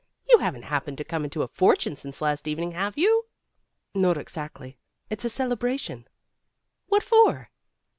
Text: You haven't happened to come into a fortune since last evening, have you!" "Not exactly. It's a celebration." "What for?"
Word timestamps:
You 0.27 0.39
haven't 0.39 0.63
happened 0.63 0.97
to 0.97 1.03
come 1.03 1.23
into 1.25 1.43
a 1.43 1.47
fortune 1.47 1.95
since 1.95 2.23
last 2.23 2.47
evening, 2.47 2.71
have 2.71 2.97
you!" 2.97 3.27
"Not 3.93 4.17
exactly. 4.17 4.79
It's 5.11 5.25
a 5.25 5.29
celebration." 5.29 6.07
"What 6.87 7.03
for?" 7.03 7.51